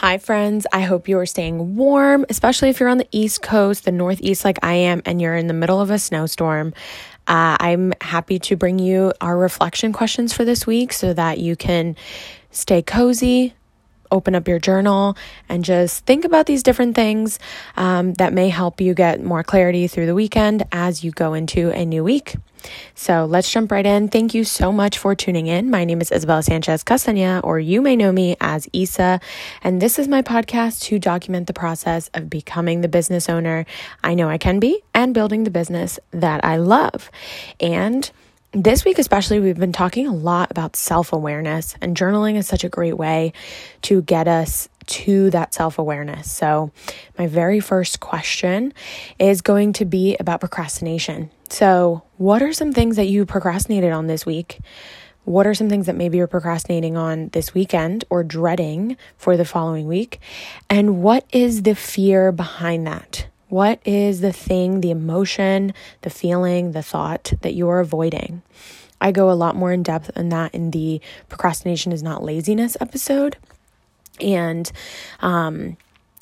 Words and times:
Hi, 0.00 0.16
friends. 0.16 0.66
I 0.72 0.80
hope 0.80 1.08
you 1.08 1.18
are 1.18 1.26
staying 1.26 1.76
warm, 1.76 2.24
especially 2.30 2.70
if 2.70 2.80
you're 2.80 2.88
on 2.88 2.96
the 2.96 3.08
East 3.12 3.42
Coast, 3.42 3.84
the 3.84 3.92
Northeast, 3.92 4.46
like 4.46 4.58
I 4.62 4.72
am, 4.72 5.02
and 5.04 5.20
you're 5.20 5.36
in 5.36 5.46
the 5.46 5.52
middle 5.52 5.78
of 5.78 5.90
a 5.90 5.98
snowstorm. 5.98 6.72
Uh, 7.28 7.58
I'm 7.60 7.92
happy 8.00 8.38
to 8.38 8.56
bring 8.56 8.78
you 8.78 9.12
our 9.20 9.36
reflection 9.36 9.92
questions 9.92 10.32
for 10.32 10.42
this 10.42 10.66
week 10.66 10.94
so 10.94 11.12
that 11.12 11.36
you 11.36 11.54
can 11.54 11.96
stay 12.50 12.80
cozy, 12.80 13.52
open 14.10 14.34
up 14.34 14.48
your 14.48 14.58
journal 14.58 15.18
and 15.50 15.66
just 15.66 16.06
think 16.06 16.24
about 16.24 16.46
these 16.46 16.62
different 16.62 16.96
things 16.96 17.38
um, 17.76 18.14
that 18.14 18.32
may 18.32 18.48
help 18.48 18.80
you 18.80 18.94
get 18.94 19.22
more 19.22 19.44
clarity 19.44 19.86
through 19.86 20.06
the 20.06 20.14
weekend 20.14 20.62
as 20.72 21.04
you 21.04 21.10
go 21.10 21.34
into 21.34 21.68
a 21.72 21.84
new 21.84 22.02
week. 22.02 22.36
So 22.94 23.24
let's 23.24 23.50
jump 23.50 23.72
right 23.72 23.86
in. 23.86 24.08
Thank 24.08 24.34
you 24.34 24.44
so 24.44 24.72
much 24.72 24.98
for 24.98 25.14
tuning 25.14 25.46
in. 25.46 25.70
My 25.70 25.84
name 25.84 26.00
is 26.00 26.12
Isabella 26.12 26.42
Sanchez 26.42 26.82
Castagna, 26.82 27.40
or 27.42 27.58
you 27.58 27.80
may 27.80 27.96
know 27.96 28.12
me 28.12 28.36
as 28.40 28.68
Isa, 28.72 29.20
and 29.62 29.80
this 29.80 29.98
is 29.98 30.08
my 30.08 30.22
podcast 30.22 30.82
to 30.82 30.98
document 30.98 31.46
the 31.46 31.52
process 31.52 32.10
of 32.14 32.28
becoming 32.28 32.80
the 32.80 32.88
business 32.88 33.28
owner 33.28 33.66
I 34.04 34.14
know 34.14 34.28
I 34.28 34.38
can 34.38 34.60
be 34.60 34.82
and 34.94 35.14
building 35.14 35.44
the 35.44 35.50
business 35.50 35.98
that 36.10 36.44
I 36.44 36.56
love. 36.56 37.10
And 37.58 38.10
this 38.52 38.84
week, 38.84 38.98
especially, 38.98 39.38
we've 39.38 39.56
been 39.56 39.72
talking 39.72 40.08
a 40.08 40.14
lot 40.14 40.50
about 40.50 40.74
self 40.74 41.12
awareness, 41.12 41.76
and 41.80 41.96
journaling 41.96 42.34
is 42.34 42.48
such 42.48 42.64
a 42.64 42.68
great 42.68 42.96
way 42.96 43.32
to 43.82 44.02
get 44.02 44.26
us 44.26 44.68
to 44.86 45.30
that 45.30 45.54
self 45.54 45.78
awareness. 45.78 46.28
So, 46.30 46.72
my 47.16 47.28
very 47.28 47.60
first 47.60 48.00
question 48.00 48.74
is 49.20 49.40
going 49.40 49.72
to 49.74 49.84
be 49.84 50.16
about 50.18 50.40
procrastination. 50.40 51.30
So, 51.50 52.04
what 52.16 52.42
are 52.42 52.52
some 52.52 52.72
things 52.72 52.96
that 52.96 53.08
you 53.08 53.26
procrastinated 53.26 53.92
on 53.92 54.06
this 54.06 54.24
week? 54.24 54.60
What 55.24 55.46
are 55.46 55.54
some 55.54 55.68
things 55.68 55.86
that 55.86 55.96
maybe 55.96 56.16
you're 56.16 56.28
procrastinating 56.28 56.96
on 56.96 57.28
this 57.30 57.52
weekend 57.52 58.04
or 58.08 58.22
dreading 58.22 58.96
for 59.18 59.36
the 59.36 59.44
following 59.44 59.86
week? 59.86 60.20
And 60.70 61.02
what 61.02 61.26
is 61.32 61.62
the 61.62 61.74
fear 61.74 62.32
behind 62.32 62.86
that? 62.86 63.26
What 63.48 63.80
is 63.84 64.20
the 64.20 64.32
thing, 64.32 64.80
the 64.80 64.92
emotion, 64.92 65.74
the 66.02 66.10
feeling, 66.10 66.70
the 66.70 66.82
thought 66.82 67.32
that 67.42 67.54
you 67.54 67.68
are 67.68 67.80
avoiding? 67.80 68.42
I 69.00 69.10
go 69.10 69.28
a 69.28 69.32
lot 69.32 69.56
more 69.56 69.72
in 69.72 69.82
depth 69.82 70.16
in 70.16 70.28
that 70.28 70.54
in 70.54 70.70
the 70.70 71.00
procrastination 71.28 71.90
is 71.90 72.02
not 72.02 72.22
laziness 72.22 72.76
episode. 72.80 73.36
And 74.20 74.70
um, 75.18 75.76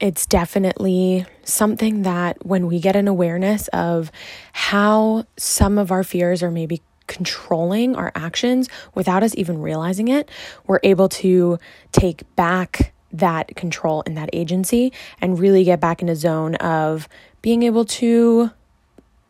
it's 0.00 0.26
definitely 0.26 1.26
something 1.44 2.02
that 2.02 2.44
when 2.44 2.66
we 2.66 2.80
get 2.80 2.96
an 2.96 3.06
awareness 3.06 3.68
of 3.68 4.10
how 4.52 5.24
some 5.36 5.78
of 5.78 5.92
our 5.92 6.02
fears 6.02 6.42
are 6.42 6.50
maybe 6.50 6.82
controlling 7.06 7.96
our 7.96 8.12
actions 8.14 8.68
without 8.94 9.22
us 9.22 9.34
even 9.36 9.60
realizing 9.60 10.08
it, 10.08 10.30
we're 10.66 10.80
able 10.82 11.08
to 11.08 11.58
take 11.92 12.22
back 12.36 12.92
that 13.12 13.54
control 13.56 14.02
and 14.06 14.16
that 14.16 14.30
agency 14.32 14.92
and 15.20 15.38
really 15.38 15.64
get 15.64 15.80
back 15.80 16.00
in 16.00 16.08
a 16.08 16.16
zone 16.16 16.54
of 16.56 17.08
being 17.42 17.62
able 17.64 17.84
to 17.84 18.50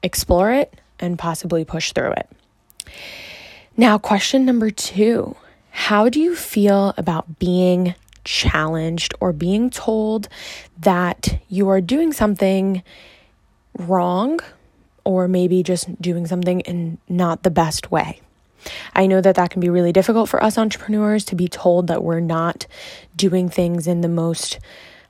explore 0.02 0.52
it 0.52 0.80
and 0.98 1.18
possibly 1.18 1.64
push 1.64 1.92
through 1.92 2.12
it. 2.12 2.28
Now, 3.76 3.98
question 3.98 4.44
number 4.44 4.70
two 4.70 5.34
How 5.70 6.08
do 6.08 6.20
you 6.20 6.36
feel 6.36 6.92
about 6.96 7.38
being 7.38 7.94
challenged 8.30 9.14
or 9.20 9.32
being 9.32 9.70
told 9.70 10.28
that 10.80 11.40
you 11.48 11.68
are 11.68 11.80
doing 11.80 12.12
something 12.12 12.82
wrong 13.78 14.40
or 15.04 15.28
maybe 15.28 15.62
just 15.62 16.00
doing 16.00 16.26
something 16.26 16.60
in 16.60 16.98
not 17.08 17.42
the 17.42 17.50
best 17.50 17.90
way? 17.90 18.20
I 18.94 19.06
know 19.06 19.20
that 19.20 19.36
that 19.36 19.50
can 19.50 19.60
be 19.60 19.70
really 19.70 19.92
difficult 19.92 20.28
for 20.28 20.42
us 20.42 20.58
entrepreneurs 20.58 21.24
to 21.26 21.34
be 21.34 21.48
told 21.48 21.86
that 21.86 22.02
we're 22.02 22.20
not 22.20 22.66
doing 23.16 23.48
things 23.48 23.86
in 23.86 24.02
the 24.02 24.08
most 24.08 24.58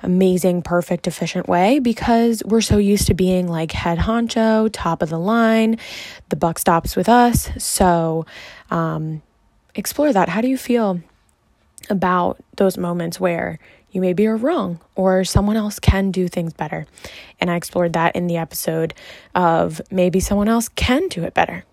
amazing, 0.02 0.62
perfect, 0.62 1.06
efficient 1.06 1.48
way 1.48 1.78
because 1.78 2.42
we're 2.46 2.60
so 2.60 2.78
used 2.78 3.06
to 3.08 3.14
being 3.14 3.48
like 3.48 3.72
head 3.72 3.98
honcho, 3.98 4.70
top 4.72 5.02
of 5.02 5.10
the 5.10 5.18
line. 5.18 5.78
The 6.30 6.36
buck 6.36 6.58
stops 6.58 6.96
with 6.96 7.08
us. 7.08 7.50
So, 7.58 8.24
um, 8.70 9.22
explore 9.74 10.12
that. 10.12 10.28
How 10.28 10.40
do 10.40 10.48
you 10.48 10.56
feel 10.56 11.00
about 11.90 12.42
those 12.56 12.78
moments 12.78 13.18
where 13.20 13.58
you 13.90 14.00
maybe 14.00 14.26
are 14.26 14.36
wrong 14.36 14.80
or 14.94 15.24
someone 15.24 15.56
else 15.56 15.78
can 15.78 16.10
do 16.10 16.28
things 16.28 16.52
better? 16.52 16.86
And 17.40 17.50
I 17.50 17.56
explored 17.56 17.92
that 17.94 18.16
in 18.16 18.26
the 18.26 18.36
episode 18.36 18.94
of 19.34 19.80
maybe 19.90 20.20
someone 20.20 20.48
else 20.48 20.68
can 20.68 21.08
do 21.08 21.24
it 21.24 21.34
better. 21.34 21.64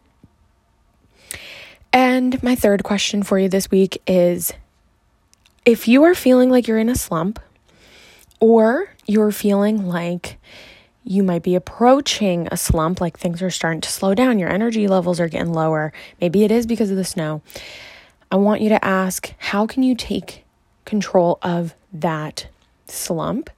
And 1.93 2.41
my 2.43 2.55
third 2.55 2.83
question 2.83 3.23
for 3.23 3.39
you 3.39 3.49
this 3.49 3.71
week 3.71 4.01
is 4.07 4.53
if 5.65 5.87
you 5.87 6.03
are 6.03 6.15
feeling 6.15 6.49
like 6.49 6.67
you're 6.67 6.77
in 6.77 6.89
a 6.89 6.95
slump, 6.95 7.39
or 8.39 8.89
you're 9.05 9.31
feeling 9.31 9.87
like 9.87 10.37
you 11.03 11.23
might 11.23 11.43
be 11.43 11.55
approaching 11.55 12.47
a 12.51 12.57
slump, 12.57 12.99
like 13.01 13.17
things 13.17 13.41
are 13.41 13.49
starting 13.49 13.81
to 13.81 13.89
slow 13.89 14.13
down, 14.13 14.39
your 14.39 14.49
energy 14.49 14.87
levels 14.87 15.19
are 15.19 15.29
getting 15.29 15.53
lower. 15.53 15.93
Maybe 16.19 16.43
it 16.43 16.51
is 16.51 16.65
because 16.65 16.91
of 16.91 16.97
the 16.97 17.05
snow. 17.05 17.41
I 18.31 18.35
want 18.35 18.61
you 18.61 18.69
to 18.69 18.83
ask 18.83 19.33
how 19.37 19.65
can 19.65 19.83
you 19.83 19.95
take 19.95 20.43
control 20.85 21.39
of 21.41 21.73
that 21.93 22.47
slump 22.85 23.49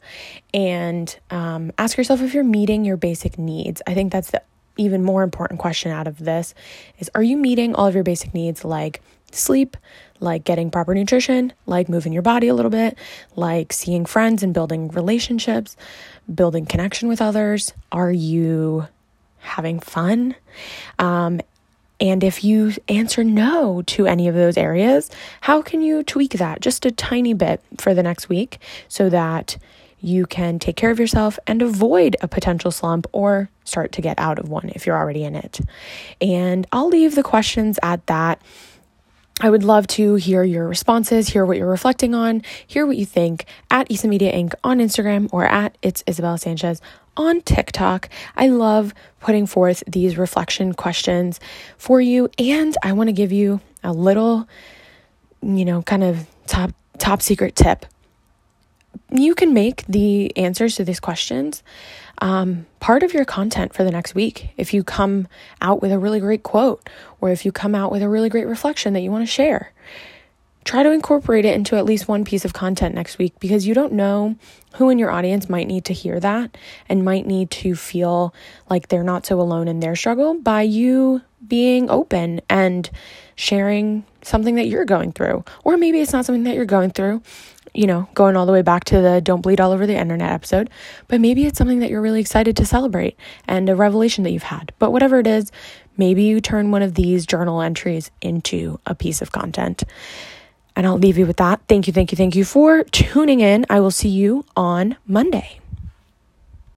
and 0.53 1.17
um, 1.29 1.71
ask 1.77 1.97
yourself 1.97 2.21
if 2.21 2.33
you're 2.33 2.43
meeting 2.43 2.85
your 2.85 2.97
basic 2.97 3.37
needs. 3.37 3.81
I 3.87 3.93
think 3.93 4.11
that's 4.11 4.31
the 4.31 4.41
even 4.77 5.03
more 5.03 5.23
important 5.23 5.59
question 5.59 5.91
out 5.91 6.07
of 6.07 6.19
this 6.19 6.53
is 6.99 7.11
are 7.13 7.23
you 7.23 7.35
meeting 7.37 7.75
all 7.75 7.85
of 7.85 7.95
your 7.95 8.03
basic 8.03 8.33
needs 8.33 8.63
like 8.63 9.01
sleep, 9.31 9.77
like 10.19 10.43
getting 10.43 10.71
proper 10.71 10.93
nutrition, 10.95 11.53
like 11.65 11.89
moving 11.89 12.13
your 12.13 12.21
body 12.21 12.47
a 12.47 12.55
little 12.55 12.71
bit, 12.71 12.97
like 13.35 13.73
seeing 13.73 14.05
friends 14.05 14.41
and 14.41 14.53
building 14.53 14.87
relationships, 14.89 15.75
building 16.33 16.65
connection 16.65 17.07
with 17.07 17.21
others? 17.21 17.73
Are 17.91 18.11
you 18.11 18.87
having 19.39 19.79
fun? 19.79 20.35
Um, 20.97 21.41
and 21.99 22.23
if 22.23 22.43
you 22.43 22.73
answer 22.87 23.23
no 23.23 23.81
to 23.83 24.07
any 24.07 24.27
of 24.27 24.35
those 24.35 24.57
areas, 24.57 25.09
how 25.41 25.61
can 25.61 25.81
you 25.81 26.03
tweak 26.03 26.33
that 26.33 26.61
just 26.61 26.85
a 26.85 26.91
tiny 26.91 27.33
bit 27.33 27.61
for 27.77 27.93
the 27.93 28.03
next 28.03 28.29
week 28.29 28.59
so 28.87 29.09
that 29.09 29.57
you 30.01 30.25
can 30.25 30.59
take 30.59 30.77
care 30.77 30.91
of 30.91 30.99
yourself 30.99 31.37
and 31.45 31.61
avoid 31.61 32.15
a 32.21 32.27
potential 32.27 32.71
slump 32.71 33.05
or 33.11 33.49
start 33.65 33.91
to 33.91 34.01
get 34.01 34.17
out 34.17 34.39
of 34.39 34.47
one 34.47 34.69
if 34.69 34.85
you're 34.85 34.97
already 34.97 35.23
in 35.23 35.35
it. 35.35 35.59
And 36.21 36.65
I'll 36.71 36.87
leave 36.87 37.15
the 37.15 37.23
questions 37.23 37.77
at 37.83 38.05
that. 38.07 38.41
I 39.41 39.49
would 39.49 39.63
love 39.63 39.87
to 39.87 40.15
hear 40.15 40.43
your 40.43 40.67
responses, 40.67 41.29
hear 41.29 41.45
what 41.45 41.57
you're 41.57 41.69
reflecting 41.69 42.13
on, 42.13 42.43
hear 42.67 42.85
what 42.85 42.97
you 42.97 43.05
think 43.05 43.45
at 43.71 43.89
Isa 43.89 44.09
Media 44.09 44.33
Inc. 44.33 44.53
on 44.65 44.79
Instagram 44.79 45.29
or 45.31 45.45
at 45.45 45.77
It's 45.81 46.03
Isabella 46.09 46.37
Sanchez 46.37 46.81
on 47.15 47.39
TikTok. 47.41 48.09
I 48.35 48.47
love 48.47 48.93
putting 49.21 49.45
forth 49.45 49.81
these 49.87 50.17
reflection 50.17 50.73
questions 50.73 51.39
for 51.77 52.01
you, 52.01 52.29
and 52.37 52.75
I 52.83 52.91
want 52.91 53.07
to 53.07 53.13
give 53.13 53.31
you 53.31 53.61
a 53.81 53.93
little, 53.93 54.45
you 55.41 55.63
know, 55.63 55.83
kind 55.83 56.03
of 56.03 56.27
top 56.45 56.71
top 56.97 57.21
secret 57.21 57.55
tip 57.55 57.85
you 59.11 59.33
can 59.35 59.53
make 59.53 59.85
the 59.87 60.35
answers 60.37 60.75
to 60.75 60.83
these 60.83 60.99
questions 60.99 61.63
um, 62.19 62.65
part 62.79 63.03
of 63.03 63.13
your 63.13 63.25
content 63.25 63.73
for 63.73 63.83
the 63.83 63.91
next 63.91 64.15
week. 64.15 64.49
If 64.57 64.73
you 64.73 64.83
come 64.83 65.27
out 65.61 65.81
with 65.81 65.91
a 65.91 65.99
really 65.99 66.19
great 66.19 66.43
quote, 66.43 66.87
or 67.21 67.29
if 67.29 67.45
you 67.45 67.51
come 67.51 67.75
out 67.75 67.91
with 67.91 68.01
a 68.01 68.09
really 68.09 68.29
great 68.29 68.47
reflection 68.47 68.93
that 68.93 69.01
you 69.01 69.11
want 69.11 69.23
to 69.23 69.31
share, 69.31 69.71
try 70.65 70.83
to 70.83 70.91
incorporate 70.91 71.45
it 71.45 71.55
into 71.55 71.75
at 71.77 71.85
least 71.85 72.07
one 72.07 72.23
piece 72.23 72.45
of 72.45 72.53
content 72.53 72.93
next 72.93 73.17
week 73.17 73.33
because 73.39 73.65
you 73.65 73.73
don't 73.73 73.93
know 73.93 74.35
who 74.73 74.89
in 74.89 74.99
your 74.99 75.09
audience 75.09 75.49
might 75.49 75.67
need 75.67 75.85
to 75.85 75.93
hear 75.93 76.19
that 76.19 76.55
and 76.87 77.03
might 77.03 77.25
need 77.25 77.49
to 77.49 77.75
feel 77.75 78.33
like 78.69 78.87
they're 78.87 79.03
not 79.03 79.25
so 79.25 79.39
alone 79.41 79.67
in 79.67 79.79
their 79.79 79.95
struggle 79.95 80.35
by 80.35 80.61
you 80.61 81.21
being 81.47 81.89
open 81.89 82.41
and 82.49 82.89
sharing 83.35 84.03
something 84.21 84.55
that 84.55 84.67
you're 84.67 84.85
going 84.85 85.11
through. 85.11 85.43
Or 85.63 85.77
maybe 85.77 86.01
it's 86.01 86.13
not 86.13 86.25
something 86.25 86.43
that 86.43 86.55
you're 86.55 86.65
going 86.65 86.91
through, 86.91 87.23
you 87.73 87.87
know, 87.87 88.07
going 88.13 88.35
all 88.35 88.45
the 88.45 88.51
way 88.51 88.61
back 88.61 88.83
to 88.85 89.01
the 89.01 89.21
don't 89.21 89.41
bleed 89.41 89.59
all 89.59 89.71
over 89.71 89.85
the 89.85 89.97
internet 89.97 90.31
episode, 90.31 90.69
but 91.07 91.21
maybe 91.21 91.45
it's 91.45 91.57
something 91.57 91.79
that 91.79 91.89
you're 91.89 92.01
really 92.01 92.21
excited 92.21 92.57
to 92.57 92.65
celebrate 92.65 93.17
and 93.47 93.69
a 93.69 93.75
revelation 93.75 94.23
that 94.23 94.31
you've 94.31 94.43
had. 94.43 94.71
But 94.79 94.91
whatever 94.91 95.19
it 95.19 95.27
is, 95.27 95.51
maybe 95.97 96.23
you 96.23 96.41
turn 96.41 96.71
one 96.71 96.81
of 96.81 96.95
these 96.95 97.25
journal 97.25 97.61
entries 97.61 98.11
into 98.21 98.79
a 98.85 98.95
piece 98.95 99.21
of 99.21 99.31
content. 99.31 99.83
And 100.75 100.87
I'll 100.87 100.97
leave 100.97 101.17
you 101.17 101.25
with 101.25 101.37
that. 101.37 101.61
Thank 101.67 101.87
you, 101.87 101.93
thank 101.93 102.11
you, 102.11 102.15
thank 102.15 102.35
you 102.35 102.45
for 102.45 102.83
tuning 102.85 103.41
in. 103.41 103.65
I 103.69 103.79
will 103.79 103.91
see 103.91 104.09
you 104.09 104.45
on 104.55 104.95
Monday. 105.05 105.59